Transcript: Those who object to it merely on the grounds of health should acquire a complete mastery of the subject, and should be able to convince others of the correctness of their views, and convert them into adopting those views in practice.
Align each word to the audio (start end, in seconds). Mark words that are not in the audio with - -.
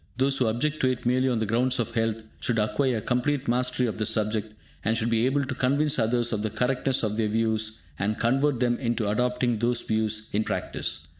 Those 0.17 0.39
who 0.39 0.47
object 0.47 0.79
to 0.79 0.87
it 0.89 1.05
merely 1.05 1.29
on 1.29 1.37
the 1.37 1.45
grounds 1.45 1.77
of 1.77 1.91
health 1.93 2.23
should 2.39 2.57
acquire 2.57 2.97
a 2.97 3.01
complete 3.01 3.47
mastery 3.47 3.85
of 3.85 3.99
the 3.99 4.07
subject, 4.07 4.51
and 4.83 4.97
should 4.97 5.11
be 5.11 5.27
able 5.27 5.45
to 5.45 5.53
convince 5.53 5.99
others 5.99 6.33
of 6.33 6.41
the 6.41 6.49
correctness 6.49 7.03
of 7.03 7.17
their 7.17 7.27
views, 7.27 7.83
and 7.99 8.17
convert 8.19 8.59
them 8.61 8.79
into 8.79 9.07
adopting 9.07 9.59
those 9.59 9.81
views 9.81 10.31
in 10.33 10.43
practice. 10.43 11.07